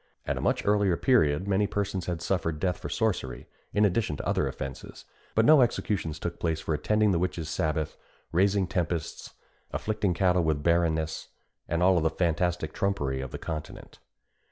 At 0.25 0.35
a 0.35 0.41
much 0.41 0.65
earlier 0.65 0.97
period 0.97 1.47
many 1.47 1.67
persons 1.67 2.07
had 2.07 2.23
suffered 2.23 2.59
death 2.59 2.79
for 2.79 2.89
sorcery, 2.89 3.45
in 3.71 3.85
addition 3.85 4.17
to 4.17 4.27
other 4.27 4.47
offences; 4.47 5.05
but 5.35 5.45
no 5.45 5.61
executions 5.61 6.17
took 6.17 6.39
place 6.39 6.59
for 6.59 6.73
attending 6.73 7.11
the 7.11 7.19
witches' 7.19 7.49
sabbath, 7.49 7.97
raising 8.31 8.65
tempests, 8.65 9.35
afflicting 9.71 10.15
cattle 10.15 10.43
with 10.43 10.63
barrenness, 10.63 11.27
and 11.67 11.83
all 11.83 12.01
the 12.01 12.09
fantastic 12.09 12.73
trumpery 12.73 13.21
of 13.21 13.29
the 13.29 13.37
continent. 13.37 13.99